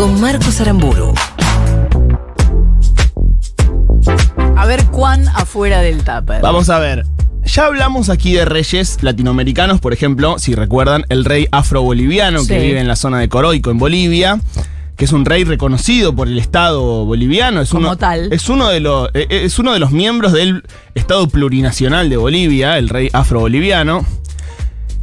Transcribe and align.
con 0.00 0.18
Marcos 0.18 0.58
Aramburu. 0.62 1.12
A 4.56 4.64
ver 4.64 4.86
cuán 4.86 5.28
afuera 5.28 5.82
del 5.82 5.98
tupper. 5.98 6.40
Vamos 6.40 6.70
a 6.70 6.78
ver. 6.78 7.04
Ya 7.44 7.66
hablamos 7.66 8.08
aquí 8.08 8.32
de 8.32 8.46
reyes 8.46 9.02
latinoamericanos, 9.02 9.78
por 9.78 9.92
ejemplo, 9.92 10.38
si 10.38 10.54
recuerdan, 10.54 11.04
el 11.10 11.26
rey 11.26 11.48
afro-boliviano 11.52 12.38
que 12.46 12.58
Sí. 12.58 12.66
vive 12.66 12.80
en 12.80 12.88
la 12.88 12.96
zona 12.96 13.18
de 13.18 13.28
Coroico, 13.28 13.70
en 13.70 13.76
Bolivia, 13.76 14.40
que 14.96 15.04
es 15.04 15.12
un 15.12 15.26
rey 15.26 15.44
reconocido 15.44 16.16
por 16.16 16.28
el 16.28 16.38
Estado 16.38 17.04
boliviano. 17.04 17.60
Es 17.60 17.68
Como 17.68 17.88
uno, 17.88 17.98
tal. 17.98 18.32
Es 18.32 18.48
uno, 18.48 18.68
de 18.68 18.80
los, 18.80 19.10
eh, 19.12 19.26
es 19.28 19.58
uno 19.58 19.74
de 19.74 19.80
los 19.80 19.90
miembros 19.90 20.32
del 20.32 20.62
Estado 20.94 21.28
plurinacional 21.28 22.08
de 22.08 22.16
Bolivia, 22.16 22.78
el 22.78 22.88
rey 22.88 23.10
afro-boliviano. 23.12 24.06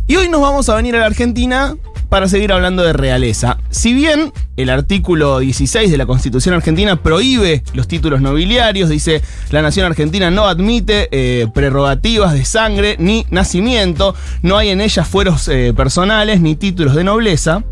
Y 0.07 0.15
hoy 0.15 0.27
nos 0.27 0.41
vamos 0.41 0.69
a 0.69 0.75
venir 0.75 0.95
a 0.95 0.99
la 1.01 1.05
Argentina 1.05 1.75
para 2.09 2.27
seguir 2.27 2.51
hablando 2.51 2.81
de 2.81 2.93
realeza. 2.93 3.59
Si 3.69 3.93
bien 3.93 4.33
el 4.57 4.71
artículo 4.71 5.39
16 5.39 5.89
de 5.89 5.97
la 5.97 6.07
Constitución 6.07 6.55
argentina 6.55 6.95
prohíbe 7.01 7.63
los 7.73 7.87
títulos 7.87 8.21
nobiliarios, 8.21 8.89
dice 8.89 9.21
la 9.51 9.61
nación 9.61 9.85
argentina 9.85 10.31
no 10.31 10.45
admite 10.45 11.07
eh, 11.11 11.47
prerrogativas 11.53 12.33
de 12.33 12.43
sangre 12.43 12.95
ni 12.99 13.25
nacimiento, 13.29 14.15
no 14.41 14.57
hay 14.57 14.69
en 14.69 14.81
ellas 14.81 15.07
fueros 15.07 15.47
eh, 15.47 15.73
personales 15.75 16.41
ni 16.41 16.55
títulos 16.55 16.95
de 16.95 17.03
nobleza, 17.03 17.63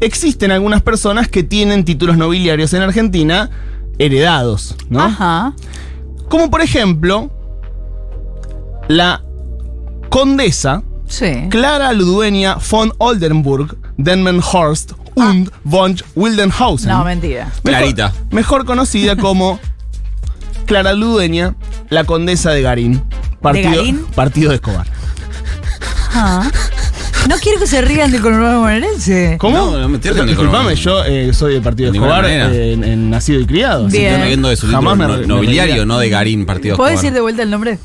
existen 0.00 0.50
algunas 0.50 0.82
personas 0.82 1.28
que 1.28 1.42
tienen 1.42 1.84
títulos 1.84 2.16
nobiliarios 2.16 2.72
en 2.72 2.82
Argentina 2.82 3.50
heredados, 3.98 4.76
¿no? 4.88 5.02
Ajá. 5.02 5.54
Como 6.28 6.50
por 6.50 6.62
ejemplo 6.62 7.30
la 8.88 9.22
condesa 10.08 10.82
Sí. 11.06 11.48
Clara 11.50 11.92
Ludwenia 11.92 12.56
von 12.70 12.92
Oldenburg, 12.98 13.76
Denmenhorst 13.98 14.92
und 15.14 15.50
von 15.64 15.96
Wildenhausen. 16.14 16.90
No, 16.90 17.04
mentira. 17.04 17.46
Mejor- 17.62 17.62
Clarita. 17.62 18.12
Mejor 18.30 18.64
conocida 18.64 19.16
como 19.16 19.58
Clara 20.66 20.92
Ludwenia, 20.92 21.54
la 21.90 22.04
condesa 22.04 22.50
de 22.50 22.62
Garín. 22.62 23.02
Partido, 23.40 23.70
Garín? 23.70 24.04
Partido 24.14 24.48
de 24.50 24.56
Escobar. 24.56 24.86
Ah. 26.14 26.48
No 27.28 27.36
quiero 27.36 27.58
que 27.58 27.66
se 27.66 27.80
rían 27.80 28.10
del 28.12 28.20
conurbano 28.20 28.60
bonaerense. 28.60 29.36
¿Cómo? 29.38 29.56
No, 29.56 29.78
no 29.78 29.88
me 29.88 29.98
Disculpame, 29.98 30.74
yo 30.76 31.02
eh, 31.04 31.32
soy 31.32 31.54
del 31.54 31.62
Partido 31.62 31.90
De 31.90 31.98
de 31.98 32.04
Escobar, 32.04 32.24
eh, 32.26 32.72
en, 32.74 32.84
en 32.84 33.10
nacido 33.10 33.40
y 33.40 33.46
criado. 33.46 33.88
Bien. 33.88 34.22
riendo 34.22 34.48
de 34.48 34.56
su 34.56 34.66
Jamás 34.68 34.94
título 34.94 35.08
me- 35.08 35.14
no- 35.14 35.20
me 35.20 35.26
nobiliario, 35.26 35.72
reiría. 35.74 35.86
no 35.86 35.98
de 35.98 36.08
Garín, 36.10 36.44
partido 36.44 36.76
¿Puedes 36.76 36.94
Escobar. 36.96 37.02
decir 37.02 37.14
de 37.14 37.20
vuelta 37.22 37.42
el 37.42 37.50
nombre? 37.50 37.78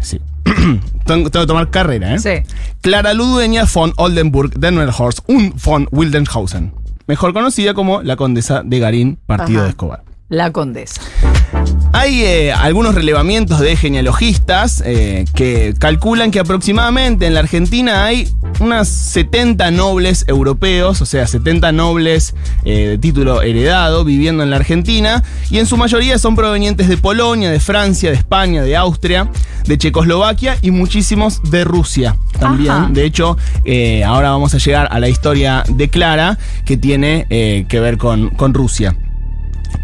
Sí. 0.00 0.18
tengo, 1.04 1.30
tengo 1.30 1.44
que 1.44 1.46
tomar 1.46 1.70
carrera, 1.70 2.14
¿eh? 2.14 2.18
Sí. 2.18 2.54
Clara 2.80 3.12
Ludwenia 3.12 3.66
von 3.72 3.92
Oldenburg, 3.96 4.52
Denmenhorst 4.58 5.20
und 5.26 5.54
von 5.62 5.88
Wildenhausen. 5.90 6.72
Mejor 7.06 7.32
conocida 7.32 7.74
como 7.74 8.02
la 8.02 8.16
condesa 8.16 8.62
de 8.64 8.78
Garín, 8.78 9.18
Partido 9.26 9.58
Ajá. 9.58 9.64
de 9.64 9.70
Escobar. 9.70 10.05
La 10.28 10.52
condesa. 10.52 11.00
Hay 11.92 12.22
eh, 12.24 12.52
algunos 12.52 12.94
relevamientos 12.94 13.60
de 13.60 13.76
genealogistas 13.76 14.82
eh, 14.84 15.24
que 15.34 15.74
calculan 15.78 16.30
que 16.30 16.40
aproximadamente 16.40 17.26
en 17.26 17.34
la 17.34 17.40
Argentina 17.40 18.04
hay 18.04 18.28
unas 18.60 18.88
70 18.88 19.70
nobles 19.70 20.24
europeos, 20.26 21.00
o 21.00 21.06
sea, 21.06 21.26
70 21.26 21.72
nobles 21.72 22.34
eh, 22.64 22.88
de 22.88 22.98
título 22.98 23.40
heredado 23.40 24.04
viviendo 24.04 24.42
en 24.42 24.50
la 24.50 24.56
Argentina, 24.56 25.22
y 25.48 25.58
en 25.58 25.66
su 25.66 25.76
mayoría 25.76 26.18
son 26.18 26.34
provenientes 26.34 26.88
de 26.88 26.96
Polonia, 26.98 27.50
de 27.50 27.60
Francia, 27.60 28.10
de 28.10 28.16
España, 28.16 28.62
de 28.62 28.76
Austria, 28.76 29.30
de 29.66 29.78
Checoslovaquia 29.78 30.58
y 30.60 30.72
muchísimos 30.72 31.40
de 31.50 31.64
Rusia 31.64 32.16
también. 32.38 32.72
Ajá. 32.72 32.88
De 32.90 33.04
hecho, 33.04 33.38
ahora 34.04 34.30
vamos 34.30 34.52
a 34.54 34.58
llegar 34.58 34.88
a 34.90 34.98
la 34.98 35.08
historia 35.08 35.64
de 35.68 35.88
Clara, 35.88 36.36
que 36.64 36.76
tiene 36.76 37.26
que 37.68 37.80
ver 37.80 37.96
con, 37.96 38.30
con 38.30 38.52
Rusia. 38.52 38.96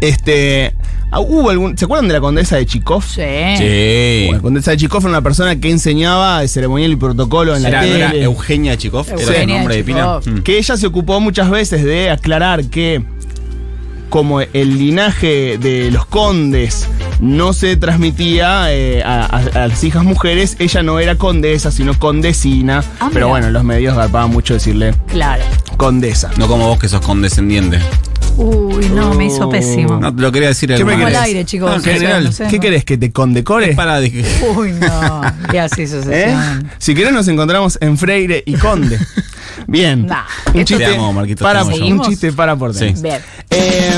Este. 0.01 0.73
ah, 1.11 1.19
¿Hubo 1.19 1.49
algún. 1.49 1.77
¿Se 1.77 1.85
acuerdan 1.85 2.07
de 2.07 2.13
la 2.15 2.21
condesa 2.21 2.57
de 2.57 2.65
Chikov? 2.65 3.03
Sí. 3.03 3.21
Sí. 3.57 4.29
La 4.31 4.39
condesa 4.39 4.71
de 4.71 4.77
Chikov 4.77 5.01
era 5.01 5.09
una 5.09 5.21
persona 5.21 5.55
que 5.59 5.69
enseñaba 5.69 6.41
de 6.41 6.47
ceremonial 6.47 6.91
y 6.91 6.95
protocolo 6.95 7.55
en 7.55 7.63
la 7.63 7.69
Era, 7.69 7.81
¿no 7.81 7.87
tele. 7.87 7.99
era 8.05 8.13
Eugenia 8.15 8.77
Chikov, 8.77 9.07
era 9.07 9.17
su 9.17 9.23
Eugenia 9.29 9.57
nombre 9.57 9.75
de 9.77 9.83
pila. 9.83 10.19
Chikov. 10.21 10.39
Mm. 10.39 10.43
que 10.43 10.57
ella 10.57 10.77
se 10.77 10.87
ocupó 10.87 11.19
muchas 11.19 11.49
veces 11.49 11.83
de 11.83 12.09
aclarar 12.09 12.65
que 12.65 13.03
como 14.09 14.41
el 14.41 14.77
linaje 14.77 15.57
de 15.57 15.89
los 15.89 16.05
condes 16.05 16.87
no 17.19 17.51
se 17.53 17.77
transmitía 17.77 18.71
eh, 18.71 19.01
a, 19.03 19.25
a- 19.25 19.63
a 19.63 19.67
las 19.69 19.83
hijas 19.83 20.03
mujeres, 20.03 20.55
ella 20.59 20.83
no 20.83 20.99
era 20.99 21.15
condesa, 21.15 21.71
sino 21.71 21.97
condesina. 21.97 22.83
Ah, 22.99 23.09
pero 23.11 23.25
mira. 23.25 23.27
bueno, 23.27 23.49
los 23.49 23.63
medios 23.63 23.95
garpaban 23.95 24.29
mucho 24.29 24.53
decirle 24.53 24.93
Claro. 25.07 25.41
condesa. 25.77 26.29
No 26.37 26.47
como 26.47 26.67
vos 26.67 26.77
que 26.77 26.89
sos 26.89 27.01
condescendiente. 27.01 27.79
Uy, 28.37 28.89
no, 28.89 29.13
me 29.13 29.25
hizo 29.27 29.49
pésimo. 29.49 29.99
No 29.99 30.13
te 30.15 30.21
lo 30.21 30.31
quería 30.31 30.47
decir 30.49 30.69
¿Qué 30.73 30.83
me 30.83 30.93
Vamos 30.93 31.05
al 31.07 31.11
querés? 31.13 31.27
aire, 31.27 31.45
chicos. 31.45 31.69
No, 31.69 31.75
en 31.75 31.79
o 31.81 31.83
sea, 31.83 31.93
general. 31.93 32.23
no 32.25 32.31
sé, 32.31 32.47
¿Qué 32.49 32.55
no. 32.55 32.61
querés? 32.61 32.85
¿Que 32.85 32.97
te 32.97 33.11
condecore? 33.11 33.75
Para 33.75 33.99
de 33.99 34.25
Uy, 34.55 34.71
no. 34.73 35.21
¿Qué 35.51 35.59
hace 35.59 35.83
esa 35.83 35.97
¿Eh? 36.09 36.35
Si 36.79 36.95
querés 36.95 37.13
nos 37.13 37.27
encontramos 37.27 37.77
en 37.81 37.97
Freire 37.97 38.43
y 38.45 38.53
Conde. 38.53 38.99
Bien. 39.67 40.05
Nah, 40.07 40.23
un 40.53 40.65
chiste 40.65 40.85
Te 40.85 40.95
amo, 40.95 41.13
para 41.39 41.63
un 41.63 42.01
chiste 42.01 42.33
para 42.33 42.55
por 42.55 42.73
Sí. 42.73 42.93
Bien. 43.01 43.21
Eh, 43.49 43.91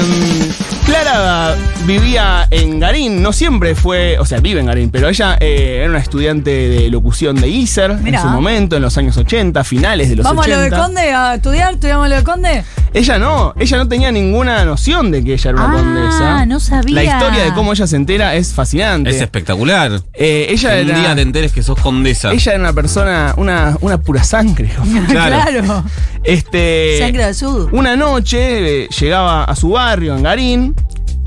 Clara 0.85 1.56
vivía 1.85 2.47
en 2.51 2.79
Garín, 2.79 3.22
no 3.22 3.34
siempre 3.34 3.73
fue, 3.75 4.18
o 4.19 4.25
sea, 4.25 4.40
vive 4.40 4.59
en 4.59 4.68
Garín, 4.68 4.90
pero 4.91 5.09
ella 5.09 5.35
eh, 5.40 5.78
era 5.81 5.90
una 5.90 5.97
estudiante 6.00 6.51
de 6.51 6.90
locución 6.90 7.35
de 7.35 7.47
ISER 7.47 7.96
Mirá. 7.96 8.19
en 8.19 8.23
su 8.23 8.29
momento, 8.29 8.75
en 8.75 8.84
los 8.84 8.95
años 8.97 9.18
80, 9.18 9.63
finales 9.63 10.09
de 10.09 10.18
los 10.18 10.24
¿Vamos 10.24 10.45
a 10.45 10.50
lo 10.50 10.56
80. 10.59 10.75
de 10.75 10.81
Conde 10.81 11.01
a 11.13 11.35
estudiar? 11.35 11.74
¿Estudiamos 11.74 12.07
lo 12.09 12.16
de 12.16 12.24
Conde? 12.24 12.63
Ella 12.94 13.18
no, 13.18 13.53
ella 13.57 13.78
no 13.78 13.88
tenía 13.88 14.12
ninguna 14.12 14.63
noción 14.63 15.12
de 15.12 15.24
que 15.24 15.34
ella 15.34 15.50
era 15.51 15.66
una 15.66 15.74
Ah, 15.74 15.78
condesa. 15.81 16.45
no 16.45 16.59
sabía. 16.59 16.95
La 16.95 17.03
historia 17.03 17.44
de 17.44 17.53
cómo 17.53 17.74
ella 17.74 17.88
se 17.88 17.95
entera 17.97 18.35
es 18.35 18.53
fascinante. 18.53 19.09
Es 19.09 19.19
espectacular. 19.22 20.01
Eh, 20.13 20.47
ella 20.50 20.75
Que 20.75 20.81
un 20.84 20.90
era, 20.91 21.00
día 21.00 21.16
te 21.16 21.22
enteres 21.22 21.51
que 21.51 21.62
sos 21.63 21.79
condesa. 21.79 22.31
ella 22.31 22.51
era 22.53 22.62
una 22.62 22.74
persona, 22.74 23.34
una, 23.38 23.75
una 23.81 23.97
pura 23.97 24.24
sangre. 24.24 24.69
Claro. 25.09 25.38
claro. 25.63 25.84
Este, 26.24 26.97
Sangre 27.00 27.24
azul. 27.25 27.69
Una 27.72 27.95
noche 27.95 28.84
eh, 28.85 28.90
llegaba 29.00 29.44
a 29.44 29.56
su 29.56 29.69
barrio, 29.72 30.16
en 30.16 30.24
Garín, 30.24 30.75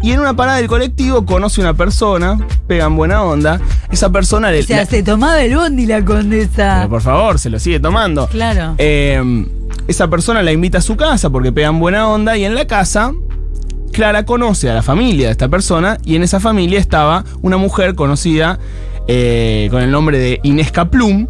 y 0.03 0.13
en 0.13 0.21
una 0.21 0.35
parada 0.35 0.59
del 0.59 0.69
colectivo 0.69 1.25
conoce 1.27 1.61
una 1.61 1.75
persona, 1.75 2.39
pegan 2.67 2.95
buena 2.97 3.23
onda. 3.23 3.61
Esa 3.91 4.11
persona 4.11 4.51
le. 4.51 4.61
O 4.61 4.63
sea, 4.63 4.79
la- 4.79 4.87
se 4.87 5.03
tomaba 5.03 5.43
el 5.43 5.57
bondi 5.57 5.87
la 5.87 6.05
condesa. 6.05 6.77
pero 6.79 6.89
por 6.91 7.03
favor, 7.03 7.39
se 7.39 7.51
lo 7.51 7.59
sigue 7.59 7.81
tomando. 7.81 8.27
Claro. 8.29 8.75
Eh, 8.79 9.47
esa 9.89 10.09
persona 10.09 10.43
la 10.43 10.53
invita 10.53 10.79
a 10.79 10.83
su 10.83 10.97
casa 10.97 11.31
porque 11.31 11.51
pegan 11.53 11.81
buena 11.81 12.09
onda, 12.09 12.37
y 12.37 12.45
en 12.45 12.55
la 12.55 12.67
casa. 12.67 13.13
Clara 13.91 14.25
conoce 14.27 14.71
a 14.71 14.75
la 14.75 14.83
familia 14.83 15.27
de 15.27 15.33
esta 15.33 15.49
persona 15.49 15.97
y 16.05 16.15
en 16.15 16.23
esa 16.23 16.39
familia 16.41 16.79
estaba 16.79 17.25
una 17.41 17.57
mujer 17.57 17.95
conocida 17.95 18.59
eh, 19.09 19.67
con 19.71 19.83
el 19.83 19.91
nombre 19.91 20.19
de 20.19 20.41
Inés 20.45 20.71
Caplum, 20.71 21.27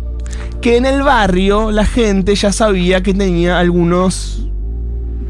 que 0.61 0.77
en 0.77 0.85
el 0.85 1.03
barrio 1.03 1.71
la 1.71 1.87
gente 1.87 2.35
ya 2.35 2.53
sabía 2.53 3.01
que 3.03 3.15
tenía 3.15 3.61
algunos 3.61 4.49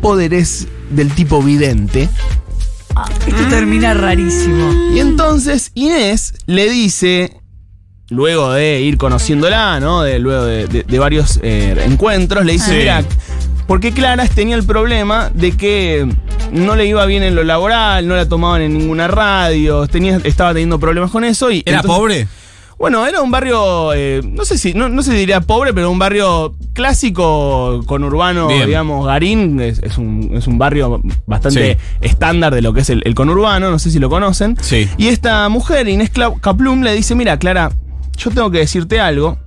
poderes 0.00 0.66
del 0.90 1.10
tipo 1.12 1.42
vidente. 1.42 2.08
Esto 3.26 3.46
termina 3.48 3.94
rarísimo. 3.94 4.72
Y 4.94 5.00
entonces 5.00 5.70
Inés 5.74 6.34
le 6.46 6.68
dice, 6.70 7.32
luego 8.08 8.52
de 8.52 8.80
ir 8.80 8.96
conociéndola, 8.98 9.80
¿no? 9.80 10.02
De, 10.02 10.18
luego 10.18 10.44
de, 10.44 10.66
de- 10.66 10.82
de 10.82 10.98
varios 10.98 11.38
eh, 11.42 11.76
encuentros, 11.86 12.44
le 12.44 12.52
dice, 12.52 12.70
Sí. 12.72 12.76
mira, 12.78 13.04
porque 13.66 13.92
Clara 13.92 14.26
tenía 14.26 14.56
el 14.56 14.64
problema 14.64 15.30
de 15.34 15.52
que 15.56 16.10
no 16.52 16.74
le 16.76 16.86
iba 16.86 17.04
bien 17.04 17.22
en 17.22 17.34
lo 17.34 17.44
laboral, 17.44 18.08
no 18.08 18.16
la 18.16 18.26
tomaban 18.26 18.62
en 18.62 18.72
ninguna 18.78 19.08
radio, 19.08 19.86
tenía, 19.86 20.18
estaba 20.24 20.52
teniendo 20.52 20.78
problemas 20.80 21.10
con 21.10 21.24
eso 21.24 21.50
y... 21.50 21.62
¿Era 21.66 21.80
entonces- 21.80 21.98
pobre? 21.98 22.28
Bueno, 22.78 23.04
era 23.06 23.20
un 23.22 23.30
barrio, 23.32 23.92
eh, 23.92 24.20
no 24.24 24.44
sé 24.44 24.56
si, 24.56 24.72
no, 24.72 24.88
no 24.88 25.02
sé 25.02 25.10
si 25.10 25.16
diría 25.16 25.40
pobre, 25.40 25.74
pero 25.74 25.90
un 25.90 25.98
barrio 25.98 26.54
clásico, 26.74 27.82
conurbano, 27.86 28.46
Bien. 28.48 28.66
digamos, 28.66 29.04
Garín, 29.06 29.60
es, 29.60 29.80
es 29.82 29.98
un, 29.98 30.30
es 30.34 30.46
un 30.46 30.58
barrio 30.58 31.00
bastante 31.26 31.74
Sí. 31.74 31.80
estándar 32.00 32.54
de 32.54 32.62
lo 32.62 32.72
que 32.72 32.80
es 32.82 32.90
el, 32.90 33.02
el 33.04 33.14
conurbano, 33.16 33.70
no 33.70 33.78
sé 33.80 33.90
si 33.90 33.98
lo 33.98 34.08
conocen. 34.08 34.56
Sí. 34.60 34.88
Y 34.96 35.08
esta 35.08 35.48
mujer, 35.48 35.88
Inés 35.88 36.10
Caplum, 36.40 36.82
le 36.82 36.94
dice, 36.94 37.14
mira, 37.16 37.36
Clara, 37.38 37.72
yo 38.16 38.30
tengo 38.30 38.50
que 38.50 38.58
decirte 38.58 39.00
algo. 39.00 39.38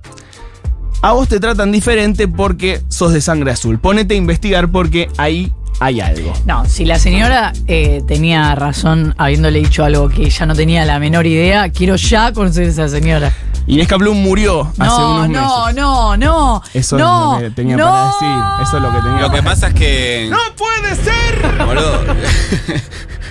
A 1.00 1.12
vos 1.12 1.26
te 1.28 1.40
tratan 1.40 1.72
diferente 1.72 2.28
porque 2.28 2.80
sos 2.88 3.12
de 3.12 3.20
sangre 3.20 3.50
azul. 3.50 3.78
Ponete 3.78 4.14
a 4.14 4.18
investigar 4.18 4.68
porque 4.70 5.08
ahí 5.16 5.52
hay 5.84 6.00
algo. 6.00 6.32
No, 6.46 6.64
si 6.66 6.84
la 6.84 6.98
señora 6.98 7.52
eh, 7.66 8.02
tenía 8.06 8.54
razón 8.54 9.14
habiéndole 9.18 9.58
dicho 9.58 9.84
algo 9.84 10.08
que 10.08 10.22
ella 10.22 10.46
no 10.46 10.54
tenía 10.54 10.84
la 10.84 10.98
menor 10.98 11.26
idea, 11.26 11.68
quiero 11.70 11.96
ya 11.96 12.32
conocer 12.32 12.66
a 12.66 12.68
esa 12.68 12.88
señora. 12.88 13.32
Inés 13.66 13.86
Caplum 13.86 14.16
murió 14.20 14.62
hace 14.78 15.00
No, 15.00 15.10
unos 15.24 15.28
no, 15.28 15.60
meses. 15.66 15.76
no, 15.76 16.16
no. 16.16 16.62
Eso 16.74 16.98
no, 16.98 17.36
es 17.36 17.42
lo 17.42 17.48
que 17.48 17.54
tenía 17.54 17.76
no. 17.76 17.84
para 17.90 18.06
decir. 18.06 18.28
Eso 18.62 18.76
es 18.76 18.82
lo 18.82 18.92
que 18.92 18.98
tenía 19.00 19.20
Lo 19.20 19.30
que 19.30 19.42
pasa 19.42 19.68
es 19.68 19.74
que. 19.74 20.28
¡No 20.30 20.38
puede 20.56 20.96
ser! 20.96 21.66
Boludo. 21.66 22.00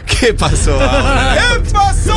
¿Qué 0.19 0.33
pasó 0.33 0.74
ahora? 0.80 1.36
¿Qué 1.36 1.69
pasó? 1.71 2.15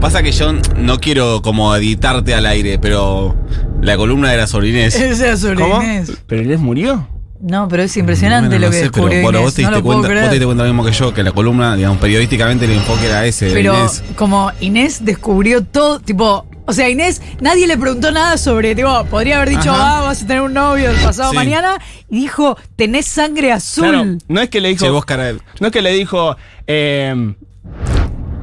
Pasa 0.00 0.22
que 0.22 0.32
yo 0.32 0.52
no 0.76 0.98
quiero 0.98 1.42
como 1.42 1.74
editarte 1.74 2.34
al 2.34 2.46
aire, 2.46 2.78
pero 2.78 3.36
la 3.82 3.96
columna 3.96 4.30
de 4.30 4.36
la 4.36 4.46
sobrinés. 4.46 4.94
Esa 5.00 5.32
es 5.32 5.40
sobre 5.40 5.56
¿Cómo? 5.56 5.82
Inés. 5.82 6.12
¿Pero 6.26 6.42
Inés 6.42 6.60
murió? 6.60 7.06
No, 7.42 7.68
pero 7.68 7.82
es 7.84 7.96
impresionante 7.96 8.48
Bueno, 8.48 8.60
lo 8.60 8.66
no 8.66 8.70
que 8.70 8.76
sé, 8.76 8.90
pero 8.90 9.04
descubrió 9.06 9.22
bueno, 9.22 9.38
Inés. 9.38 9.46
vos 9.46 9.54
te, 9.54 9.62
no 9.62 9.68
diste 9.70 9.82
cuenta, 9.82 10.08
creer. 10.08 10.20
vos 10.22 10.28
te 10.28 10.34
diste 10.34 10.44
cuenta 10.46 10.62
lo 10.64 10.68
mismo 10.74 10.84
que 10.84 10.92
yo, 10.92 11.14
que 11.14 11.22
la 11.22 11.32
columna, 11.32 11.74
digamos, 11.76 11.98
periodísticamente 11.98 12.64
el 12.66 12.72
enfoque 12.72 13.06
era 13.06 13.24
ese. 13.24 13.50
Pero 13.52 13.74
Inés. 13.78 14.02
como 14.16 14.52
Inés 14.60 15.04
descubrió 15.04 15.64
todo, 15.64 16.00
tipo, 16.00 16.46
o 16.66 16.72
sea, 16.74 16.88
Inés, 16.90 17.22
nadie 17.40 17.66
le 17.66 17.78
preguntó 17.78 18.10
nada 18.12 18.36
sobre, 18.36 18.74
tipo, 18.74 19.04
podría 19.06 19.36
haber 19.36 19.48
dicho, 19.50 19.70
Ajá. 19.72 19.98
ah, 19.98 20.00
vas 20.02 20.22
a 20.22 20.26
tener 20.26 20.42
un 20.42 20.52
novio 20.52 20.90
el 20.90 20.96
pasado 20.98 21.30
Sí. 21.30 21.36
mañana, 21.36 21.78
y 22.10 22.20
dijo, 22.20 22.58
tenés 22.76 23.06
sangre 23.06 23.52
azul. 23.52 23.88
Claro, 23.88 24.18
no 24.28 24.40
es 24.42 24.50
que 24.50 24.60
le 24.60 24.68
dijo. 24.68 24.84
Che, 24.84 24.90
vos, 24.90 25.04
cara, 25.06 25.32
No 25.60 25.66
es 25.68 25.72
que 25.72 25.80
le 25.82 25.92
dijo. 25.92 26.36
eh, 26.66 27.34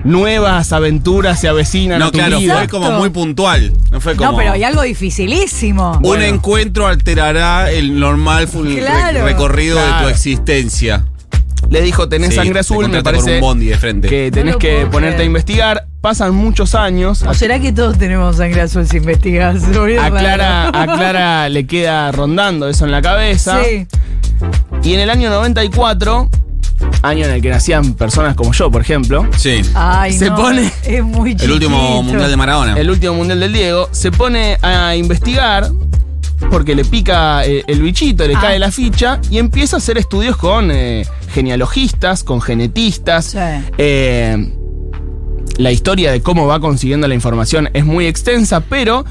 nuevas 0.07 0.71
aventuras 0.73 1.39
se 1.39 1.47
avecinan 1.47 2.01
a 2.01 2.05
No, 2.05 2.11
tu 2.11 2.17
claro, 2.17 2.39
vida. 2.39 2.57
fue 2.57 2.67
como 2.69 2.91
muy 2.91 3.09
puntual. 3.09 3.73
No 3.91 3.99
fue 4.01 4.15
como. 4.15 4.31
No, 4.31 4.37
pero 4.37 4.53
hay 4.53 4.63
algo 4.63 4.81
dificilísimo. 4.81 5.93
Un 5.97 6.01
Bueno. 6.01 6.23
encuentro 6.23 6.87
alterará 6.87 7.69
el 7.71 7.99
normal 7.99 8.47
Claro. 8.47 9.23
recorrido 9.25 9.77
de 9.77 10.03
tu 10.03 10.07
existencia. 10.09 11.05
Le 11.69 11.81
dijo, 11.81 12.07
tenés 12.07 12.29
Sí, 12.29 12.35
sangre 12.35 12.53
te 12.53 12.59
azul, 12.59 12.87
me 12.87 13.03
parece 13.03 13.35
un 13.35 13.41
bondi 13.41 13.65
de 13.65 13.77
frente. 13.77 14.07
que 14.07 14.31
tenés 14.31 14.55
que 14.57 14.85
ponerte 14.89 15.15
creer. 15.17 15.21
a 15.21 15.25
investigar. 15.25 15.87
Pasan 15.99 16.33
muchos 16.35 16.75
años. 16.75 17.23
¿O 17.23 17.33
será 17.33 17.59
que 17.59 17.73
todos 17.73 17.97
tenemos 17.97 18.37
sangre 18.37 18.61
azul 18.61 18.87
si 18.87 18.97
investigas? 18.97 19.63
A 19.99 20.09
Clara, 20.11 20.69
a 20.69 20.85
Clara 20.85 21.49
le 21.49 21.65
queda 21.67 22.11
rondando 22.13 22.69
eso 22.69 22.85
en 22.85 22.91
la 22.91 23.01
cabeza. 23.01 23.59
Sí. 23.63 23.87
Y 24.83 24.93
en 24.93 24.99
el 25.01 25.09
año 25.09 25.29
94, 25.29 26.29
año 27.01 27.25
en 27.25 27.31
el 27.31 27.41
que 27.41 27.49
nacían 27.49 27.93
personas 27.93 28.35
como 28.35 28.53
yo, 28.53 28.69
por 28.71 28.81
ejemplo, 28.81 29.27
Sí. 29.37 29.61
Ay, 29.73 30.13
Se 30.13 30.29
no, 30.29 30.35
pone- 30.35 30.71
Es 30.85 31.03
muy 31.03 31.35
El 31.39 31.51
último 31.51 31.77
chiquito. 31.77 32.03
mundial 32.03 32.29
de 32.29 32.37
Maradona. 32.37 32.77
el 32.79 32.89
último 32.89 33.13
mundial 33.13 33.39
del 33.39 33.53
Diego, 33.53 33.89
se 33.91 34.11
pone 34.11 34.57
a 34.61 34.95
investigar 34.95 35.69
porque 36.51 36.75
le 36.75 36.85
pica 36.85 37.43
eh, 37.45 37.63
el 37.67 37.81
bichito, 37.81 38.25
le 38.27 38.35
Ah. 38.35 38.39
cae 38.41 38.59
la 38.59 38.71
ficha 38.71 39.19
y 39.29 39.37
empieza 39.39 39.77
a 39.77 39.79
hacer 39.79 39.97
estudios 39.97 40.37
con 40.37 40.69
eh, 40.71 41.05
genealogistas, 41.33 42.23
con 42.23 42.41
genetistas. 42.41 43.25
Sí. 43.25 43.37
Eh, 43.77 44.53
la 45.57 45.71
historia 45.71 46.11
de 46.11 46.21
cómo 46.21 46.45
va 46.45 46.59
consiguiendo 46.59 47.07
la 47.07 47.15
información 47.15 47.69
es 47.73 47.83
muy 47.85 48.05
extensa, 48.05 48.59
pero 48.59 49.03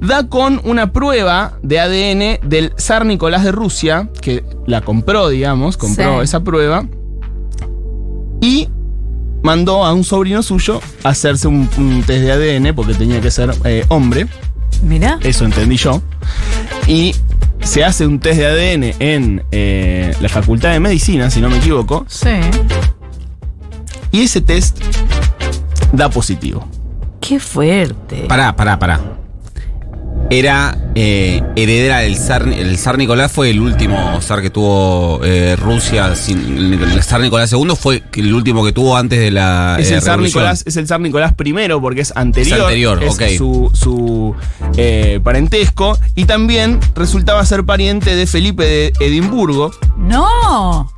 da 0.00 0.28
con 0.28 0.60
una 0.64 0.92
prueba 0.92 1.58
de 1.62 1.80
ADN 1.80 2.48
del 2.48 2.72
zar 2.78 3.06
Nicolás 3.06 3.44
de 3.44 3.52
Rusia, 3.52 4.08
que 4.20 4.44
la 4.66 4.80
compró, 4.82 5.28
digamos, 5.28 5.76
compró 5.76 6.18
Sí. 6.18 6.24
esa 6.24 6.40
prueba, 6.40 6.86
y 8.40 8.68
mandó 9.42 9.84
a 9.84 9.92
un 9.94 10.04
sobrino 10.04 10.42
suyo 10.42 10.80
a 11.04 11.10
hacerse 11.10 11.48
un, 11.48 11.68
un 11.78 12.02
test 12.06 12.22
de 12.24 12.32
ADN, 12.32 12.74
porque 12.74 12.94
tenía 12.94 13.20
que 13.20 13.30
ser 13.30 13.54
eh, 13.64 13.84
hombre, 13.88 14.26
Mirá. 14.82 15.18
eso 15.22 15.44
entendí 15.44 15.76
yo, 15.76 16.02
y 16.86 17.14
se 17.62 17.84
hace 17.84 18.06
un 18.06 18.18
test 18.20 18.38
de 18.38 18.46
ADN 18.46 18.94
en 18.98 19.44
eh, 19.50 20.14
la 20.20 20.28
Facultad 20.28 20.72
de 20.72 20.80
Medicina, 20.80 21.30
si 21.30 21.40
no 21.40 21.48
me 21.48 21.56
equivoco, 21.58 22.04
Sí. 22.08 22.28
y 24.12 24.22
ese 24.22 24.40
test 24.40 24.78
da 25.92 26.08
positivo. 26.10 26.66
Qué 27.20 27.40
fuerte. 27.40 28.26
Pará, 28.28 28.54
pará, 28.54 28.78
pará. 28.78 29.00
Era 30.28 30.76
eh, 30.96 31.40
heredera 31.54 31.98
del 32.00 32.16
zar. 32.16 32.48
El 32.48 32.76
zar 32.78 32.98
Nicolás 32.98 33.30
fue 33.30 33.50
el 33.50 33.60
último 33.60 34.20
zar 34.20 34.42
que 34.42 34.50
tuvo 34.50 35.20
eh, 35.22 35.54
Rusia. 35.56 36.16
sin- 36.16 36.38
el, 36.74 36.82
el 36.82 37.02
zar 37.04 37.20
Nicolás 37.20 37.52
II 37.52 37.68
fue 37.78 38.02
el 38.14 38.34
último 38.34 38.64
que 38.64 38.72
tuvo 38.72 38.96
antes 38.96 39.20
de 39.20 39.30
la. 39.30 39.76
Es 39.78 39.90
eh, 39.90 39.94
el 39.94 40.02
zar. 40.02 40.18
Nicolás, 40.18 40.64
es 40.66 40.76
el 40.76 40.88
zar 40.88 41.00
Nicolás 41.00 41.32
I 41.44 41.52
porque 41.80 42.00
es 42.00 42.12
anterior. 42.16 43.00
Es 43.04 43.36
su, 43.36 43.70
su, 43.72 44.34
eh, 44.76 45.20
parentesco. 45.22 45.96
Y 46.16 46.24
también 46.24 46.80
resultaba 46.96 47.44
ser 47.46 47.64
pariente 47.64 48.16
de 48.16 48.26
Felipe 48.26 48.64
de 48.64 48.92
Edimburgo, 48.98 49.70
No. 49.96 50.90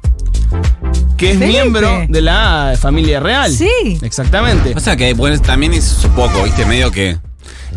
que 1.18 1.32
es 1.32 1.38
Felipe. 1.38 1.52
miembro 1.60 1.90
de 2.08 2.22
la 2.22 2.74
familia 2.80 3.20
real. 3.20 3.52
Sí. 3.52 3.68
Exactamente. 4.00 4.72
O 4.74 4.80
sea 4.80 4.96
que 4.96 5.12
bueno, 5.12 5.38
también 5.42 5.74
es 5.74 6.02
un 6.04 6.12
poco, 6.12 6.42
viste, 6.44 6.64
medio 6.64 6.90
que. 6.90 7.18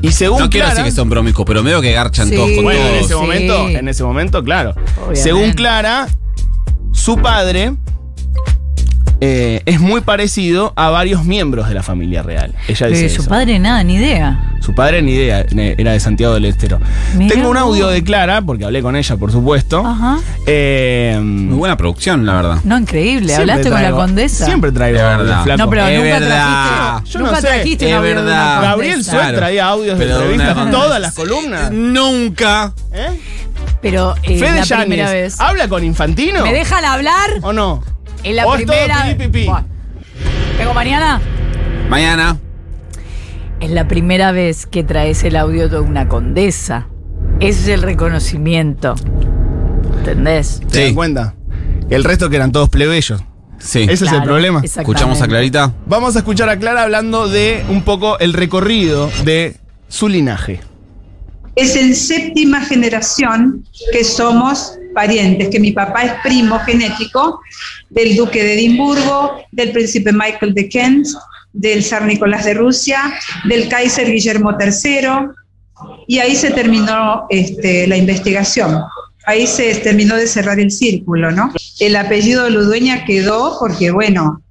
Y 0.01 0.11
según 0.11 0.39
No 0.39 0.49
quiero 0.49 0.65
Clara, 0.67 0.81
decir 0.83 0.91
que 0.91 0.95
son 0.95 1.09
promiscuos, 1.09 1.45
pero 1.45 1.63
medio 1.63 1.81
que 1.81 1.91
garchan 1.91 2.29
Sí. 2.29 2.35
todos 2.35 2.49
con 2.51 2.63
bueno, 2.63 2.79
en 2.79 2.87
todos. 2.87 2.99
ese 3.01 3.07
Sí. 3.13 3.13
momento, 3.19 3.69
en 3.69 3.87
ese 3.87 4.03
momento, 4.03 4.43
claro. 4.43 4.71
Obviamente. 4.97 5.21
Según 5.21 5.51
Clara, 5.53 6.07
su 6.91 7.17
padre 7.17 7.73
eh, 9.21 9.61
es 9.65 9.79
muy 9.79 10.01
parecido 10.01 10.73
a 10.75 10.89
varios 10.89 11.23
miembros 11.23 11.67
de 11.69 11.75
la 11.75 11.83
familia 11.83 12.23
real. 12.23 12.53
Ella 12.67 12.87
dice 12.87 13.09
su 13.09 13.21
eso. 13.21 13.29
padre 13.29 13.59
nada, 13.59 13.83
ni 13.83 13.95
idea. 13.95 14.47
Su 14.61 14.75
padre 14.75 15.01
ni 15.01 15.13
idea, 15.13 15.43
era 15.77 15.91
de 15.93 15.99
Santiago 15.99 16.33
del 16.35 16.45
Estero. 16.45 16.79
Mirá 17.15 17.33
Tengo 17.35 17.49
un 17.49 17.57
audio 17.57 17.87
de 17.87 18.03
Clara, 18.03 18.41
porque 18.43 18.63
hablé 18.65 18.81
con 18.83 18.95
ella, 18.95 19.17
por 19.17 19.31
supuesto. 19.31 19.83
Ajá. 19.85 20.19
Eh, 20.45 21.19
Muy 21.21 21.57
buena 21.57 21.77
producción, 21.77 22.25
la 22.25 22.33
verdad. 22.35 22.57
No, 22.63 22.77
increíble. 22.77 23.27
siempre 23.33 23.53
¿Hablaste 23.53 23.69
con 23.71 23.81
la 23.81 23.91
condesa? 23.91 24.45
Siempre 24.45 24.71
traigo 24.71 24.99
audios, 24.99 25.17
verdad. 25.19 25.43
flaco. 25.43 25.57
No, 25.63 25.69
pero 25.69 25.87
Es 25.87 25.97
nunca 25.99 26.19
verdad. 26.19 26.67
trajiste. 26.97 27.11
Yo 27.11 27.19
nunca 27.19 27.31
no 27.31 27.41
sé, 27.41 27.47
trajiste 27.47 27.85
es 27.85 27.91
de 27.91 27.99
verdad. 27.99 28.61
Gabriel 28.61 29.03
Suez 29.03 29.17
Claro. 29.19 29.37
traía 29.37 29.65
audios 29.67 29.97
de 29.99 30.05
Pero 30.05 30.17
de 30.19 30.23
entrevistas 30.25 30.57
una- 30.63 30.71
todas 30.71 31.01
las 31.01 31.13
columnas. 31.13 31.71
Nunca. 31.71 32.73
¿Eh? 32.93 33.19
Pero 33.81 34.15
eh, 34.23 34.37
Fede 34.39 34.61
la 34.69 34.77
primera 34.81 35.11
vez. 35.11 35.39
¿habla 35.39 35.67
con 35.67 35.83
Infantino? 35.83 36.43
¿Me 36.43 36.53
dejan 36.53 36.85
hablar? 36.85 37.29
¿O 37.41 37.51
no? 37.51 37.83
En 38.23 38.35
la 38.35 38.45
¿O 38.47 38.55
es 38.55 38.65
todo 38.65 38.75
primera. 38.77 39.05
pipí, 39.17 39.23
pipí? 39.29 39.45
Buah. 39.45 39.63
¿Vengo 40.57 40.73
mañana? 40.73 41.21
Mañana. 41.89 42.37
Es 43.59 43.69
la 43.71 43.87
primera 43.87 44.31
vez 44.31 44.65
que 44.65 44.83
traes 44.83 45.23
el 45.23 45.35
audio 45.35 45.69
de 45.69 45.79
una 45.79 46.07
condesa. 46.07 46.87
Ese 47.39 47.61
es 47.61 47.67
el 47.69 47.81
reconocimiento. 47.81 48.95
¿Entendés? 49.99 50.61
¿Te 50.71 50.85
das 50.85 50.93
cuenta? 50.93 51.35
El 51.89 52.03
resto 52.03 52.29
que 52.29 52.35
eran 52.37 52.51
todos 52.51 52.69
plebeyos. 52.69 53.21
Sí. 53.59 53.83
Ese 53.83 53.93
es 53.93 54.01
el 54.03 54.07
Claro, 54.09 54.23
problema. 54.25 54.59
exactamente. 54.63 54.81
Escuchamos 54.81 55.21
a 55.21 55.27
Clarita. 55.27 55.73
Vamos 55.85 56.15
a 56.15 56.19
escuchar 56.19 56.49
a 56.49 56.57
Clara 56.57 56.83
hablando 56.83 57.27
de 57.27 57.63
un 57.69 57.83
poco 57.83 58.17
el 58.19 58.33
recorrido 58.33 59.11
de 59.23 59.57
su 59.87 60.07
linaje. 60.07 60.61
es 61.55 61.75
en 61.75 61.93
séptima 61.95 62.61
generación 62.61 63.65
que 63.91 64.03
somos 64.05 64.77
parientes, 64.93 65.49
que 65.49 65.59
mi 65.59 65.71
papá 65.71 66.03
es 66.03 66.13
primo 66.23 66.59
genético 66.59 67.41
del 67.89 68.15
duque 68.15 68.43
de 68.43 68.53
Edimburgo, 68.53 69.41
del 69.51 69.71
príncipe 69.71 70.11
Michael 70.11 70.53
de 70.53 70.69
Kent, 70.69 71.07
del 71.53 71.83
zar 71.83 72.05
Nicolás 72.05 72.45
de 72.45 72.53
Rusia, 72.53 73.13
del 73.45 73.67
Kaiser 73.67 74.09
Guillermo 74.09 74.57
III, 74.59 75.31
y 76.07 76.19
ahí 76.19 76.35
se 76.35 76.51
terminó 76.51 77.25
este, 77.29 77.87
la 77.87 77.97
investigación. 77.97 78.81
Ahí 79.25 79.45
se 79.45 79.75
terminó 79.75 80.15
de 80.15 80.27
cerrar 80.27 80.59
el 80.59 80.71
círculo, 80.71 81.31
¿no? 81.31 81.53
El 81.79 81.95
apellido 81.95 82.49
Ludueña 82.49 83.05
quedó 83.05 83.57
porque, 83.59 83.91
bueno, 83.91 84.41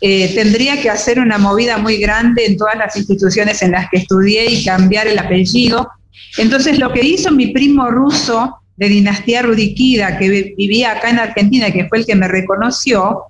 eh, 0.00 0.32
tendría 0.34 0.80
que 0.80 0.90
hacer 0.90 1.18
una 1.18 1.38
movida 1.38 1.78
muy 1.78 1.98
grande 1.98 2.46
en 2.46 2.56
todas 2.56 2.76
las 2.76 2.96
instituciones 2.96 3.62
en 3.62 3.72
las 3.72 3.88
que 3.90 3.98
estudié 3.98 4.50
y 4.50 4.64
cambiar 4.64 5.06
el 5.06 5.18
apellido. 5.18 5.90
Entonces, 6.38 6.78
lo 6.78 6.92
que 6.92 7.04
hizo 7.04 7.30
mi 7.32 7.48
primo 7.48 7.90
ruso 7.90 8.59
de 8.80 8.88
dinastía 8.88 9.42
Rudikida, 9.42 10.18
que 10.18 10.28
vi- 10.28 10.54
vivía 10.56 10.92
acá 10.92 11.10
en 11.10 11.18
Argentina, 11.20 11.70
que 11.70 11.86
fue 11.88 11.98
el 11.98 12.06
que 12.06 12.14
me 12.16 12.26
reconoció, 12.28 13.24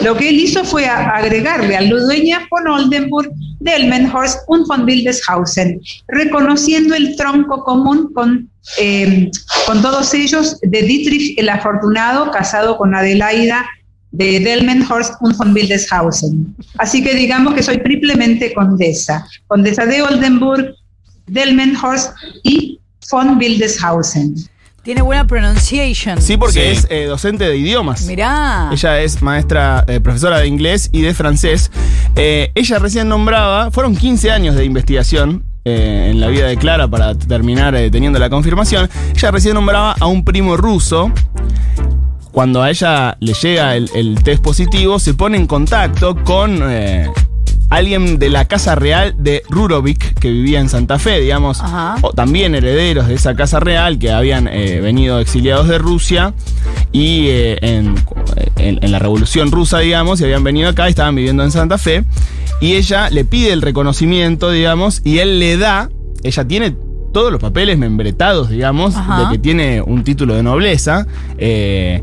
lo 0.00 0.16
que 0.16 0.28
él 0.30 0.36
hizo 0.40 0.64
fue 0.64 0.86
agregarle 0.86 1.76
a 1.76 1.82
Ludueña 1.82 2.46
von 2.50 2.66
Oldenburg, 2.68 3.28
Delmenhorst 3.60 4.38
und 4.48 4.66
von 4.66 4.84
Wildeshausen, 4.84 5.80
reconociendo 6.08 6.94
el 6.94 7.16
tronco 7.16 7.64
común 7.64 8.12
con, 8.14 8.48
eh, 8.80 9.30
con 9.66 9.82
todos 9.82 10.14
ellos 10.14 10.58
de 10.62 10.82
Dietrich 10.82 11.38
el 11.38 11.48
Afortunado, 11.48 12.30
casado 12.30 12.76
con 12.78 12.94
Adelaida 12.94 13.66
de 14.12 14.38
Delmenhorst 14.40 15.14
und 15.20 15.36
von 15.36 15.52
Wildeshausen. 15.52 16.54
Así 16.78 17.02
que 17.02 17.14
digamos 17.14 17.54
que 17.54 17.62
soy 17.62 17.78
triplemente 17.78 18.54
condesa, 18.54 19.26
condesa 19.48 19.84
de 19.86 20.02
Oldenburg, 20.02 20.74
Delmenhorst 21.26 22.12
y 22.42 22.78
von 23.10 23.36
Wildeshausen. 23.38 24.34
Tiene 24.84 25.00
buena 25.00 25.26
pronunciation. 25.26 26.20
Sí, 26.20 26.36
porque 26.36 26.52
Sí. 26.52 26.60
es 26.60 26.86
eh, 26.90 27.06
docente 27.06 27.48
de 27.48 27.56
idiomas. 27.56 28.02
Mirá. 28.04 28.68
Ella 28.70 29.00
es 29.00 29.22
maestra, 29.22 29.82
eh, 29.88 29.98
profesora 29.98 30.38
de 30.40 30.46
inglés 30.46 30.90
y 30.92 31.00
de 31.00 31.14
francés. 31.14 31.70
Eh, 32.16 32.52
ella 32.54 32.78
recién 32.78 33.08
nombraba, 33.08 33.70
fueron 33.70 33.96
15 33.96 34.30
años 34.30 34.54
de 34.56 34.64
investigación 34.66 35.42
eh, 35.64 36.08
en 36.10 36.20
la 36.20 36.26
vida 36.28 36.46
de 36.48 36.58
Clara 36.58 36.86
para 36.86 37.14
terminar 37.14 37.74
eh, 37.74 37.90
teniendo 37.90 38.18
la 38.18 38.28
confirmación. 38.28 38.90
Ella 39.16 39.30
recién 39.30 39.54
nombraba 39.54 39.96
a 39.98 40.06
un 40.06 40.22
primo 40.22 40.54
ruso. 40.58 41.10
Cuando 42.30 42.62
a 42.62 42.68
ella 42.68 43.16
le 43.20 43.32
llega 43.32 43.76
el, 43.76 43.88
el 43.94 44.22
test 44.22 44.42
positivo, 44.42 44.98
se 44.98 45.14
pone 45.14 45.38
en 45.38 45.46
contacto 45.46 46.14
con 46.24 46.58
eh, 46.62 47.08
alguien 47.76 48.18
de 48.18 48.30
la 48.30 48.44
Casa 48.46 48.74
Real 48.74 49.14
de 49.18 49.42
Rurovic, 49.48 50.14
que 50.18 50.30
vivía 50.30 50.60
en 50.60 50.68
Santa 50.68 50.98
Fe, 50.98 51.20
digamos, 51.20 51.60
Ajá. 51.60 51.96
o 52.02 52.12
también 52.12 52.54
herederos 52.54 53.08
de 53.08 53.14
esa 53.14 53.34
Casa 53.34 53.60
Real 53.60 53.98
que 53.98 54.10
habían 54.12 54.48
eh, 54.48 54.80
venido 54.80 55.18
exiliados 55.18 55.68
de 55.68 55.78
Rusia 55.78 56.34
y 56.92 57.26
eh, 57.28 57.58
en, 57.62 57.94
en- 58.56 58.78
en 58.82 58.92
la 58.92 58.98
Revolución 58.98 59.50
Rusa, 59.50 59.78
digamos, 59.80 60.20
y 60.20 60.24
habían 60.24 60.44
venido 60.44 60.68
acá 60.68 60.86
y 60.86 60.90
estaban 60.90 61.14
viviendo 61.14 61.42
en 61.42 61.50
Santa 61.50 61.78
Fe. 61.78 62.04
Y 62.60 62.74
ella 62.74 63.10
le 63.10 63.24
pide 63.24 63.52
el 63.52 63.62
reconocimiento, 63.62 64.50
digamos, 64.50 65.00
y 65.04 65.18
él 65.18 65.38
le 65.40 65.56
da, 65.56 65.90
ella 66.22 66.44
tiene 66.46 66.76
todos 67.12 67.30
los 67.30 67.40
papeles 67.40 67.78
membretados, 67.78 68.48
digamos, 68.50 68.96
Ajá. 68.96 69.24
de 69.28 69.32
que 69.36 69.38
tiene 69.38 69.82
un 69.82 70.02
título 70.04 70.34
de 70.34 70.42
nobleza. 70.42 71.06
Eh, 71.38 72.02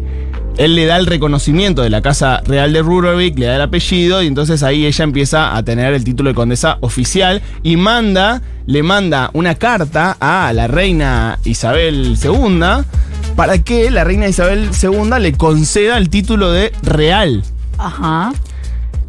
él 0.58 0.76
le 0.76 0.86
da 0.86 0.98
el 0.98 1.06
reconocimiento 1.06 1.82
de 1.82 1.90
la 1.90 2.02
Casa 2.02 2.42
Real 2.46 2.74
de 2.74 2.82
Ruralvik, 2.82 3.38
le 3.38 3.48
da 3.48 3.56
el 3.56 3.62
apellido 3.62 4.22
y 4.22 4.28
entonces 4.28 4.64
ahí 4.64 4.86
ella 4.86 5.04
empieza 5.04 5.56
a 5.56 5.64
tener 5.64 5.94
el 5.94 6.04
título 6.04 6.30
de 6.30 6.36
condesa 6.36 6.78
oficial 6.82 7.42
y 7.64 7.78
manda, 7.78 8.42
le 8.66 8.84
manda 8.84 9.30
una 9.34 9.56
carta 9.56 10.18
a 10.20 10.52
la 10.54 10.68
reina 10.68 11.40
Isabel 11.46 12.18
II 12.22 12.62
para 13.36 13.58
que 13.60 13.90
la 13.92 14.04
reina 14.04 14.28
Isabel 14.28 14.70
II 14.82 15.20
le 15.20 15.34
conceda 15.34 15.98
el 15.98 16.10
título 16.10 16.52
de 16.52 16.72
real. 16.84 17.44
Ajá. 17.78 18.34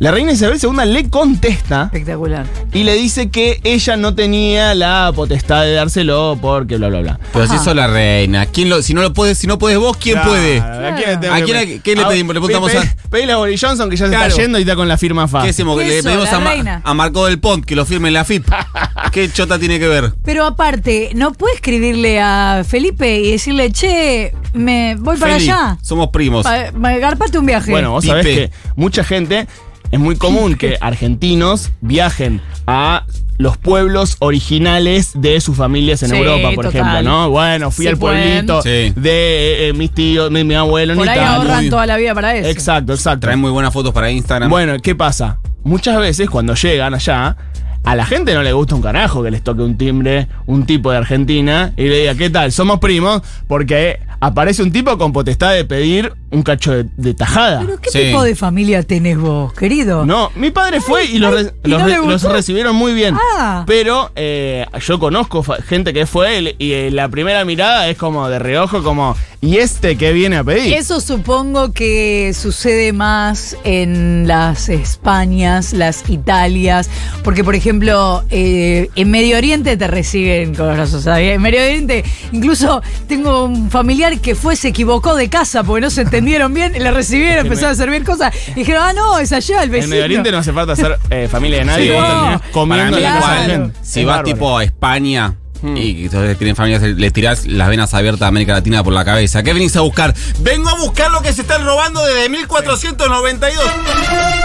La 0.03 0.11
reina 0.11 0.33
Isabel 0.33 0.59
II 0.61 0.71
le 0.93 1.09
contesta 1.09 1.85
Espectacular. 1.85 2.45
y 2.73 2.83
le 2.83 2.95
dice 2.95 3.31
que 3.31 3.61
ella 3.63 3.97
no 3.97 4.17
tenía 4.17 4.75
la 4.75 5.13
potestad 5.15 5.63
de 5.63 5.75
dárselo 5.75 6.37
porque 6.43 6.77
bla 6.77 6.89
bla 6.89 7.01
bla. 7.03 7.21
Pero 7.33 7.47
si 7.47 7.55
Ajá. 7.55 7.63
sos 7.63 7.77
la 7.77 7.87
reina, 7.87 8.47
¿quién 8.47 8.69
lo, 8.69 8.83
si 8.83 8.95
no 8.95 9.03
lo 9.03 9.13
puedes, 9.13 9.39
si 9.39 9.47
no 9.47 9.59
puedes 9.59 9.79
vos, 9.79 9.97
¿quién 9.97 10.15
Claro, 10.17 10.31
puede? 10.31 10.61
¿A 10.61 10.97
quién 10.97 11.09
le, 11.11 11.17
tengo 11.19 11.35
¿A 11.35 11.37
que 11.39 11.45
quién 11.45 11.57
pedir? 11.57 11.69
le- 11.77 11.81
qué 11.83 11.95
le 11.95 12.03
A- 12.03 12.09
pedimos? 12.09 12.35
Le 12.35 12.41
pe- 12.41 12.47
preguntamos 12.49 12.73
pe- 12.73 12.79
a- 12.89 13.09
Pedile 13.11 13.33
a 13.33 13.37
Boris 13.37 13.61
Johnson 13.61 13.89
que 13.89 13.97
ya 13.97 14.07
se 14.07 14.11
Claro. 14.11 14.27
está 14.27 14.43
yendo 14.43 14.59
y 14.59 14.63
está 14.63 14.75
con 14.75 14.89
la 14.89 14.99
firma 14.99 15.29
FA. 15.29 15.43
¿Qué? 15.43 15.53
Que 15.55 15.63
le 15.63 16.03
pedimos 16.03 16.25
la 16.25 16.37
a, 16.37 16.41
Ma- 16.41 16.51
reina. 16.51 16.81
a 16.85 16.95
Marco 16.95 17.27
del 17.27 17.39
Pont 17.39 17.65
que 17.65 17.77
lo 17.77 17.87
firme 17.87 18.09
en 18.09 18.15
la 18.15 18.25
FIP. 18.25 18.45
¿Qué 19.13 19.31
chota 19.31 19.57
tiene 19.61 19.79
que 19.79 19.87
ver? 19.87 20.13
Pero 20.25 20.45
aparte, 20.47 21.11
¿no 21.15 21.33
puede 21.33 21.55
escribirle 21.55 22.21
a 22.21 22.65
Felipe 22.67 23.21
y 23.21 23.31
decirle, 23.31 23.71
che, 23.71 24.33
me 24.53 24.97
voy 24.97 25.17
para 25.17 25.35
Feli, 25.35 25.49
allá? 25.49 25.79
Somos 25.81 26.09
primos. 26.09 26.43
Pa- 26.43 26.73
pa- 26.73 26.99
Garpate 26.99 27.39
un 27.39 27.47
viaje. 27.47 27.71
Bueno, 27.71 27.93
vos 27.93 28.05
sabés 28.05 28.27
Pipe. 28.27 28.49
que 28.49 28.53
mucha 28.75 29.05
gente, 29.05 29.47
es 29.93 30.01
muy 30.01 30.17
común 30.17 30.57
que 30.57 30.77
argentinos 30.81 31.71
viajen 31.81 32.41
a 32.67 33.05
los 33.39 33.57
pueblos 33.57 34.17
originales 34.21 35.13
de 35.15 35.41
sus 35.41 35.57
familias 35.57 36.03
en 36.03 36.11
Sí, 36.11 36.17
Europa, 36.17 36.51
por 36.55 36.65
total. 36.67 36.81
ejemplo, 36.81 37.03
¿no? 37.03 37.31
Bueno, 37.31 37.71
fui 37.71 37.85
Sí 37.85 37.89
al 37.91 37.97
pueblito 37.97 38.63
Sí. 38.63 38.69
de 38.69 38.93
eh, 39.05 39.69
eh, 39.69 39.73
mis 39.73 39.91
tíos, 39.91 40.31
mi, 40.31 40.45
mi 40.45 40.55
abuelo 40.55 40.93
en 40.93 40.99
Por 40.99 41.09
ahí 41.09 41.17
Italia. 41.17 41.37
ahorran 41.37 41.61
muy- 41.63 41.71
toda 41.71 41.87
la 41.87 41.97
vida 41.97 42.15
para 42.15 42.37
eso. 42.37 42.49
Exacto, 42.49 42.93
exacto. 42.93 43.21
Traen 43.21 43.41
muy 43.41 43.51
buenas 43.51 43.73
fotos 43.73 43.93
para 43.93 44.11
Instagram. 44.11 44.49
Bueno, 44.51 44.75
¿qué 44.83 44.95
pasa? 44.95 45.39
Muchas 45.65 45.99
veces 45.99 46.29
cuando 46.31 46.55
llegan 46.55 46.95
allá, 46.95 47.37
a 47.85 47.97
la 47.97 48.07
gente 48.07 48.33
no 48.35 48.43
le 48.43 48.53
gusta 48.53 48.77
un 48.77 48.83
carajo 48.83 49.23
que 49.25 49.31
les 49.33 49.43
toque 49.43 49.63
un 49.63 49.77
timbre, 49.77 50.29
un 50.47 50.65
tipo 50.67 50.91
de 50.93 50.99
Argentina, 50.99 51.73
y 51.77 51.85
le 51.89 51.99
diga, 52.01 52.15
¿qué 52.15 52.31
tal? 52.31 52.53
Somos 52.53 52.79
primos, 52.79 53.23
porque 53.49 53.99
aparece 54.21 54.63
un 54.63 54.71
tipo 54.71 54.97
con 54.99 55.13
potestad 55.13 55.53
de 55.53 55.65
pedir 55.65 56.13
un 56.33 56.43
cacho 56.43 56.73
de, 56.73 56.87
de 56.97 57.15
tajada. 57.15 57.61
¿Pero 57.65 57.81
qué 57.81 57.91
Sí. 57.91 57.99
tipo 58.07 58.23
de 58.23 58.35
familia 58.35 58.83
tenés 58.83 59.19
vos, 59.19 59.53
querido? 59.53 60.05
No, 60.07 60.31
mi 60.35 60.51
padre 60.51 60.81
fue 60.81 61.05
y, 61.05 61.19
los, 61.19 61.33
re- 61.33 61.53
¿y 61.65 61.69
los 61.69 61.81
no 61.81 61.87
re- 61.87 61.93
le 61.93 61.99
los 61.99 62.13
gustó? 62.23 62.33
recibieron 62.33 62.75
muy 62.75 62.95
bien. 62.95 63.15
Ah. 63.39 63.65
Pero 63.67 64.11
eh, 64.17 64.67
yo 64.85 64.99
conozco 64.99 65.45
gente 65.67 65.93
que 65.93 66.07
fue 66.07 66.39
él 66.39 66.57
y 66.59 66.73
eh, 66.73 66.91
la 66.91 67.09
primera 67.09 67.45
mirada 67.45 67.89
es 67.89 67.97
como 67.99 68.29
de 68.29 68.39
reojo, 68.39 68.83
como, 68.83 69.15
¿y 69.43 69.59
este 69.59 69.97
qué 69.99 70.13
viene 70.13 70.39
a 70.39 70.45
pedir? 70.45 70.73
Eso 70.75 71.01
supongo 71.01 71.73
que 71.73 72.33
sucede 72.35 72.93
más 72.95 73.57
en 73.65 74.27
las 74.27 74.69
Españas, 74.71 75.73
las 75.73 76.09
Italias, 76.09 76.89
porque 77.25 77.45
por 77.45 77.55
ejemplo 77.55 78.23
eh, 78.31 78.89
en 78.95 79.11
Medio 79.11 79.37
Oriente 79.37 79.77
te 79.77 79.87
reciben 79.87 80.55
con 80.55 80.67
los 80.69 80.77
brazos 80.77 81.07
abiertos. 81.07 81.37
En 81.37 81.43
Medio 81.43 81.61
Oriente 81.61 82.05
incluso 82.33 82.81
tengo 83.09 83.45
un 83.45 83.71
familiar 83.71 84.19
que 84.21 84.35
fue, 84.35 84.57
se 84.57 84.69
equivocó 84.69 85.15
de 85.17 85.29
casa 85.29 85.63
porque 85.63 85.81
no 85.83 85.91
se 85.91 86.05
entendieron 86.23 86.55
bien, 86.55 86.73
le 86.73 86.91
recibieron, 86.93 87.47
empezaron 87.47 87.73
a 87.73 87.75
servir 87.75 88.05
cosas 88.05 88.33
y 88.49 88.55
dijeron, 88.55 88.83
ah 88.85 88.93
no, 88.93 89.19
es 89.19 89.33
allá 89.33 89.59
el 89.59 89.65
En 89.65 89.71
vecino. 89.73 89.91
Medio 89.91 90.05
Oriente 90.05 90.31
no 90.33 90.39
hace 90.39 90.53
falta 90.53 90.77
ser 90.77 90.99
eh, 91.11 91.29
familia 91.31 91.59
de 91.59 91.65
nadie, 91.65 91.87
Sí. 91.89 91.93
vos 91.93 92.03
No. 92.03 92.09
terminás 92.09 92.41
Para 92.41 92.53
comiendo 92.53 92.97
en 92.97 93.03
la 93.03 93.21
casa 93.21 93.35
de. 93.49 93.71
Si 93.83 94.01
Es 94.01 94.07
vas 94.07 94.17
bárbaro. 94.19 94.25
tipo 94.25 94.59
a 94.59 94.65
España 94.65 95.35
Hmm. 95.63 95.77
y 95.77 96.05
entonces 96.07 96.37
tienen 96.39 96.57
familias, 96.57 96.83
le 96.83 97.11
tirás 97.13 97.47
las 97.47 97.69
venas 97.69 97.95
abiertas 97.95 98.23
a 98.23 98.27
América 98.27 98.53
Latina 98.53 98.83
por 98.83 98.93
la 98.93 99.05
cabeza. 99.05 99.45
¿Qué 99.45 99.53
venís 99.53 99.77
a 99.77 99.81
buscar? 99.83 100.13
Vengo 100.41 100.69
a 100.69 100.75
buscar 100.75 101.09
lo 101.13 101.23
que 101.23 101.33
se 101.33 101.43
están 101.43 101.65
robando 101.65 102.05
desde 102.05 102.29
1492. 102.29 103.65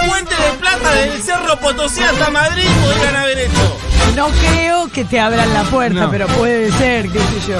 Puente 0.08 0.36
de 0.36 0.58
plata 0.60 0.92
desde 0.92 1.22
Cerro 1.24 1.60
Potosí 1.60 2.02
hasta 2.04 2.30
Madrid 2.30 2.66
podrían 2.84 3.16
haber 3.16 3.40
hecho. 3.40 3.78
No 4.16 4.28
creo 4.30 4.92
que 4.92 5.06
te 5.06 5.20
abran 5.20 5.52
la 5.56 5.64
puerta, 5.64 6.02
No. 6.02 6.12
pero 6.12 6.28
puede 6.28 6.72
ser, 6.74 7.10
qué 7.10 7.18
sé 7.20 7.48
yo. 7.50 7.58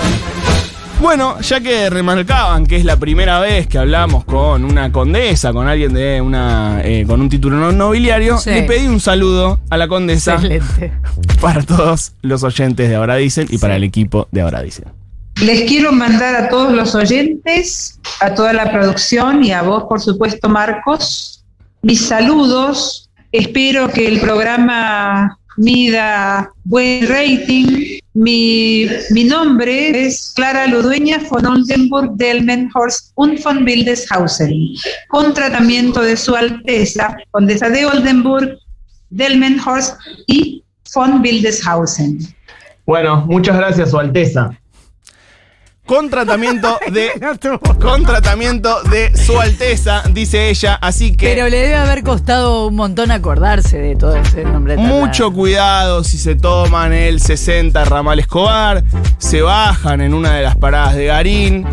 Bueno, 1.00 1.40
ya 1.42 1.60
que 1.62 1.90
remarcaban 1.92 2.66
que 2.66 2.76
es 2.78 2.84
la 2.84 2.98
primera 2.98 3.40
vez 3.40 3.68
que 3.68 3.78
hablamos 3.78 4.26
con 4.26 4.66
una 4.66 4.92
condesa, 4.92 5.54
con 5.54 5.68
alguien 5.68 5.94
de 5.94 6.20
una 6.22 6.82
eh, 6.84 7.06
con 7.08 7.22
un 7.22 7.30
título 7.30 7.56
no- 7.58 7.72
nobiliario, 7.72 8.38
Sí. 8.40 8.50
le 8.50 8.64
pedí 8.64 8.88
un 8.88 9.00
saludo 9.00 9.60
a 9.70 9.78
la 9.78 9.88
condesa 9.88 10.34
Excelente. 10.36 10.92
para 11.40 11.62
todos 11.62 12.14
los 12.24 12.44
oyentes 12.44 12.90
de 12.90 12.96
Ahora 12.96 13.16
Dicen 13.16 13.48
y 13.50 13.60
para 13.60 13.76
el 13.76 13.84
equipo 13.84 14.28
de 14.32 14.42
Ahora 14.42 14.62
Dicen. 14.64 14.86
Les 15.42 15.70
quiero 15.70 15.92
mandar 15.92 16.36
a 16.36 16.50
todos 16.50 16.74
los 16.74 16.96
oyentes, 16.96 18.00
a 18.20 18.34
toda 18.34 18.54
la 18.54 18.72
producción 18.72 19.44
y 19.44 19.52
a 19.52 19.62
vos, 19.62 19.84
por 19.88 20.02
supuesto, 20.02 20.50
Marcos, 20.50 21.46
mis 21.84 22.08
saludos. 22.08 23.12
Espero 23.32 23.88
que 23.90 24.08
el 24.08 24.20
programa 24.20 25.38
mida 25.58 26.52
buen 26.64 27.08
rating. 27.08 28.00
Mi, 28.14 28.88
mi 29.12 29.26
nombre 29.26 30.06
es 30.06 30.34
Clara 30.36 30.66
Ludueña 30.66 31.20
von 31.30 31.46
Oldenburg 31.46 32.18
Delmenhorst 32.18 33.12
und 33.16 33.40
von 33.44 33.64
Wildeshausen, 33.64 34.76
con 35.10 35.36
tratamiento 35.36 36.02
de 36.02 36.18
Su 36.18 36.36
Alteza, 36.36 37.16
Condesa 37.30 37.70
de 37.70 37.86
Oldenburg, 37.86 38.58
Delmenhorst 39.12 39.96
y 40.26 40.64
von 40.96 41.22
Wildeshausen. 41.22 42.20
Bueno, 42.88 43.24
muchas 43.28 43.58
gracias, 43.58 43.92
Su 43.92 44.00
Alteza. 44.00 44.58
Con 45.88 46.10
tratamiento 46.10 46.78
de. 46.92 47.12
con 47.80 48.04
tratamiento 48.04 48.84
de 48.84 49.16
Su 49.16 49.40
Alteza, 49.40 50.04
dice 50.12 50.50
ella, 50.50 50.76
así 50.76 51.16
que. 51.16 51.28
Pero 51.34 51.48
le 51.48 51.58
debe 51.58 51.76
haber 51.76 52.04
costado 52.04 52.68
un 52.68 52.76
montón 52.76 53.10
acordarse 53.10 53.78
de 53.78 53.96
todo 53.96 54.16
ese 54.18 54.44
nombre. 54.44 54.76
tan 54.76 54.86
Mucho 54.86 55.24
largo. 55.24 55.38
cuidado 55.38 56.04
si 56.04 56.18
se 56.18 56.36
toman 56.36 56.92
el 56.94 57.22
60 57.22 57.86
Ramal 57.86 58.20
Escobar, 58.20 58.84
se 59.18 59.42
bajan 59.42 60.02
en 60.02 60.14
una 60.14 60.34
de 60.36 60.44
las 60.44 60.58
paradas 60.58 60.96
de 60.96 61.06
Garín, 61.06 61.66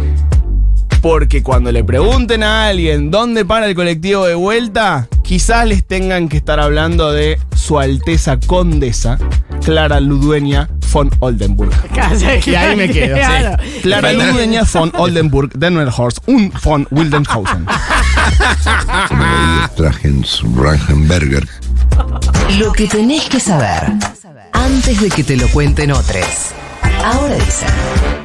porque 1.03 1.43
cuando 1.43 1.73
le 1.73 1.83
pregunten 1.85 2.43
a 2.45 2.69
alguien 2.69 3.11
dónde 3.11 3.45
para 3.45 3.67
el 3.67 3.75
colectivo 3.75 4.27
de 4.27 4.35
vuelta, 4.35 5.09
quizás 5.23 5.67
les 5.67 5.85
tengan 5.85 6.29
que 6.29 6.37
estar 6.37 6.61
hablando 6.61 7.13
de 7.13 7.39
Su 7.55 7.79
Alteza 7.81 8.39
Condesa, 8.39 9.19
Clara 9.65 9.99
Ludueña 10.01 10.69
von 10.95 11.11
Oldenburg. 11.19 11.73
Y 12.47 12.55
ahí 12.55 12.77
me 12.77 12.89
quedo. 12.89 13.17
sí. 13.17 13.23
Claro. 13.23 13.57
Clara 13.83 14.13
Ludueña 14.13 14.63
von 14.65 14.93
Oldenburg, 14.97 15.51
Dennerhorst 15.55 16.19
und 16.27 16.53
von 16.63 16.87
Wildenhausen. 16.91 17.67
Lo 22.59 22.73
que 22.73 22.87
tenés 22.87 23.29
que 23.29 23.41
saber 23.41 23.93
antes 24.53 25.01
de 25.01 25.09
que 25.11 25.25
te 25.25 25.37
lo 25.37 25.49
cuenten 25.49 25.91
otros. 25.91 26.53
Ahora 27.05 27.35
dicen. 27.35 28.15